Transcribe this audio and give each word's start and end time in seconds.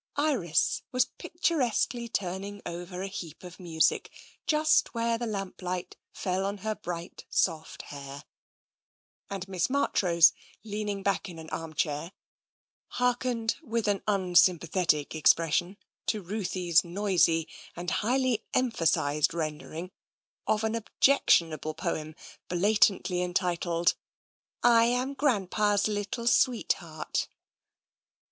Iris 0.17 0.81
was 0.91 1.05
pictur 1.19 1.61
esquely 1.61 2.09
turning 2.11 2.63
over 2.65 3.03
a 3.03 3.07
heap 3.07 3.43
of 3.43 3.59
music 3.59 4.09
just 4.47 4.95
where 4.95 5.19
the 5.19 5.27
lamplight 5.27 5.95
fell 6.11 6.43
on 6.43 6.57
her 6.65 6.73
bright, 6.73 7.25
soft 7.29 7.83
hair, 7.83 8.23
and 9.29 9.47
Miss 9.47 9.69
March 9.69 10.01
rose, 10.01 10.33
leaning 10.63 11.03
back 11.03 11.29
in 11.29 11.37
an 11.37 11.51
armchair, 11.51 12.13
hearkened 12.87 13.57
with 13.61 13.87
an 13.87 14.01
unsympathetic 14.07 15.13
expression 15.13 15.77
to 16.07 16.19
Ruthie's 16.23 16.83
noisy 16.83 17.47
and 17.75 17.91
highly 17.91 18.43
emphasised 18.55 19.35
rendering 19.35 19.91
of 20.47 20.63
an 20.63 20.73
objectionable 20.73 21.75
poem 21.75 22.15
bla 22.49 22.73
tantly 22.73 23.21
entitled 23.23 23.93
*' 24.37 24.63
I 24.63 24.85
am 24.85 25.13
Grandpa's 25.13 25.87
Little 25.87 26.25
Sweetheart." 26.25 27.27